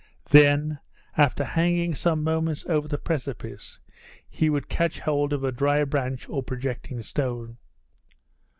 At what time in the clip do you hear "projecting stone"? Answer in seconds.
6.41-7.57